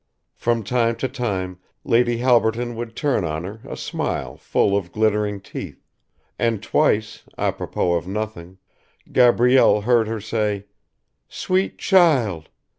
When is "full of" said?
4.35-4.91